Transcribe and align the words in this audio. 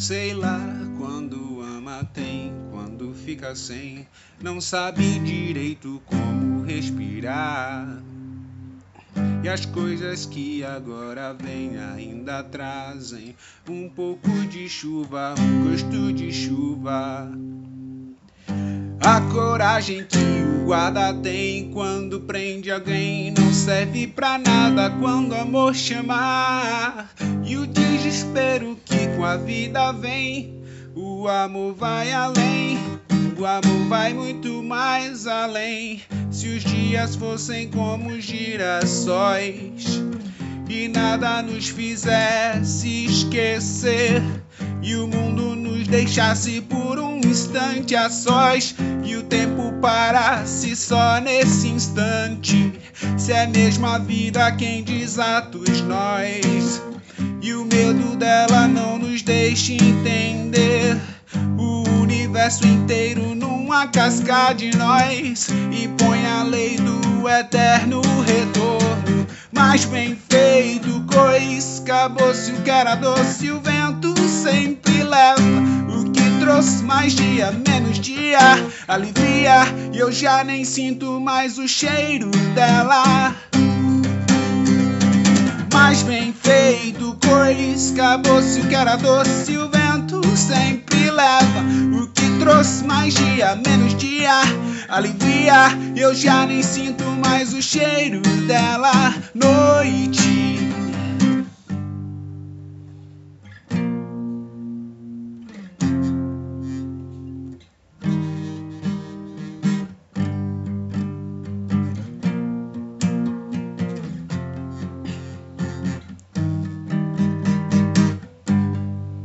Sei 0.00 0.32
lá 0.32 0.58
quando 0.96 1.60
ama 1.60 2.02
tem, 2.14 2.54
quando 2.70 3.12
fica 3.12 3.54
sem, 3.54 4.08
não 4.40 4.58
sabe 4.58 5.18
direito 5.18 6.00
como 6.06 6.62
respirar. 6.62 8.02
E 9.44 9.48
as 9.48 9.66
coisas 9.66 10.24
que 10.24 10.64
agora 10.64 11.34
vêm 11.34 11.78
ainda 11.78 12.42
trazem 12.42 13.36
um 13.68 13.90
pouco 13.90 14.30
de 14.48 14.70
chuva, 14.70 15.34
um 15.38 15.68
gosto 15.68 16.14
de 16.14 16.32
chuva. 16.32 17.30
A 19.02 19.20
coragem 19.30 20.06
que 20.06 20.16
o 20.16 20.49
guarda 20.64 21.12
tem 21.14 21.70
quando 21.70 22.20
prende 22.20 22.70
alguém 22.70 23.32
não 23.32 23.52
serve 23.52 24.06
pra 24.06 24.38
nada 24.38 24.90
quando 25.00 25.34
amor 25.34 25.74
chamar. 25.74 27.10
E 27.44 27.56
o 27.56 27.66
desespero 27.66 28.78
que 28.84 29.08
com 29.16 29.24
a 29.24 29.36
vida 29.36 29.92
vem, 29.92 30.62
o 30.94 31.28
amor 31.28 31.74
vai 31.74 32.12
além. 32.12 32.78
O 33.38 33.46
amor 33.46 33.88
vai 33.88 34.12
muito 34.12 34.62
mais 34.62 35.26
além. 35.26 36.02
Se 36.30 36.48
os 36.48 36.62
dias 36.62 37.16
fossem 37.16 37.68
como 37.68 38.20
girassóis 38.20 40.00
e 40.68 40.88
nada 40.88 41.42
nos 41.42 41.68
fizesse 41.68 43.06
esquecer 43.06 44.22
e 44.82 44.94
o 44.96 45.06
mundo 45.06 45.54
nos 45.54 45.86
deixasse 45.86 46.60
por 46.62 46.98
um 46.98 47.18
instante 47.18 47.94
a 47.94 48.08
sós 48.08 48.74
e 49.04 49.16
o 49.16 49.22
tempo 49.22 49.72
parasse 49.80 50.74
só 50.76 51.20
nesse 51.20 51.68
instante. 51.68 52.72
Se 53.16 53.32
é 53.32 53.46
mesmo 53.46 53.86
a 53.86 53.98
vida 53.98 54.50
quem 54.52 54.82
desatos 54.82 55.80
nós 55.82 56.82
e 57.42 57.54
o 57.54 57.64
medo 57.64 58.16
dela 58.16 58.68
não 58.68 58.98
nos 58.98 59.22
deixa 59.22 59.72
entender 59.72 60.98
universo 62.40 62.66
inteiro 62.66 63.34
numa 63.34 63.86
casca 63.88 64.52
de 64.52 64.76
nós 64.76 65.48
e 65.70 65.88
põe 65.88 66.24
a 66.26 66.42
lei 66.42 66.76
do 66.76 67.28
eterno 67.28 68.00
retorno. 68.22 68.59
Mas 69.52 69.84
bem 69.84 70.16
feito, 70.28 71.04
coisca, 71.12 72.10
se 72.34 72.52
o 72.52 72.62
que 72.62 72.70
era 72.70 72.94
doce, 72.94 73.50
o 73.50 73.60
vento 73.60 74.14
sempre 74.28 75.02
leva. 75.02 75.42
O 75.88 76.10
que 76.10 76.22
trouxe 76.38 76.82
mais 76.84 77.14
dia, 77.14 77.50
menos 77.66 77.98
dia, 77.98 78.38
alivia, 78.86 79.64
e 79.92 79.98
eu 79.98 80.12
já 80.12 80.44
nem 80.44 80.64
sinto 80.64 81.20
mais 81.20 81.58
o 81.58 81.66
cheiro 81.66 82.30
dela. 82.54 83.34
Mas 85.72 86.02
bem 86.04 86.32
feito, 86.32 87.16
coisca, 87.26 88.20
se 88.42 88.60
o 88.60 88.68
que 88.68 88.74
era 88.74 88.96
doce, 88.96 89.56
o 89.56 89.68
vento 89.68 90.20
sempre 90.36 91.10
leva. 91.10 91.60
O 92.00 92.06
que 92.08 92.19
trouxe 92.40 92.82
mais 92.84 93.14
dia, 93.14 93.54
menos 93.54 93.94
dia, 93.96 94.40
alivia. 94.88 95.68
Eu 95.94 96.14
já 96.14 96.46
nem 96.46 96.62
sinto 96.62 97.04
mais 97.22 97.52
o 97.52 97.60
cheiro 97.60 98.22
dela. 98.46 99.14
Noite. 99.34 99.89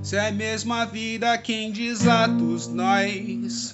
Se 0.06 0.18
é 0.18 0.32
mesmo 0.32 0.72
a 0.72 0.86
vida 0.86 1.36
quem 1.40 1.72
desatos 1.72 2.68
nós 2.68 3.74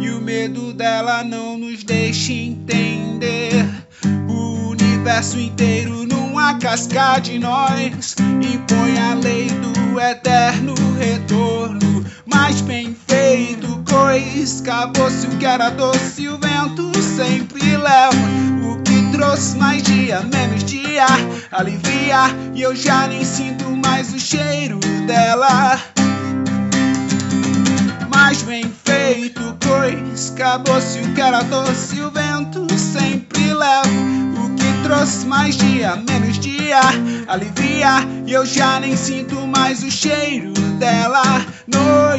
E 0.00 0.10
o 0.10 0.20
medo 0.20 0.72
dela 0.72 1.24
não 1.24 1.58
nos 1.58 1.82
deixa 1.82 2.32
entender. 2.32 3.52
O 4.28 4.68
universo 4.68 5.36
inteiro 5.40 6.06
numa 6.06 6.56
casca 6.60 7.18
de 7.18 7.40
nós 7.40 8.14
Impõe 8.20 8.96
a 8.96 9.14
lei 9.14 9.48
do 9.48 9.98
eterno 9.98 10.72
retorno. 11.00 12.06
Mas 12.24 12.60
bem 12.60 12.96
feito, 13.08 13.82
coisca 13.90 14.72
Acabou-se 14.72 15.26
o 15.26 15.36
que 15.36 15.46
era 15.46 15.70
doce, 15.70 16.28
o 16.28 16.38
vento 16.38 16.92
sempre 17.02 17.76
leva. 17.76 18.14
O 18.70 18.80
que 18.82 19.10
trouxe 19.10 19.56
mais 19.56 19.82
dia, 19.82 20.20
menos 20.32 20.62
dia 20.62 21.06
Alivia, 21.50 22.28
e 22.54 22.62
eu 22.62 22.76
já 22.76 23.08
nem 23.08 23.24
sinto 23.24 23.68
mais 23.76 24.14
o 24.14 24.20
cheiro 24.20 24.78
dela. 25.06 25.80
Mas 28.08 28.42
bem 28.42 28.64
feito, 28.84 29.56
pois 29.60 30.32
acabou-se 30.32 30.98
o 30.98 31.14
que 31.14 31.20
era 31.20 31.42
doce, 31.42 32.00
o 32.00 32.10
vento 32.10 32.66
sempre 32.76 33.54
leva. 33.54 33.88
O 34.42 34.54
que 34.56 34.82
trouxe 34.82 35.24
mais 35.26 35.56
dia, 35.56 35.96
menos 35.96 36.38
dia, 36.40 36.80
alivia. 37.28 38.06
E 38.26 38.32
eu 38.32 38.44
já 38.44 38.80
nem 38.80 38.96
sinto 38.96 39.46
mais 39.46 39.82
o 39.84 39.90
cheiro 39.90 40.52
dela. 40.78 41.22
No 41.68 42.16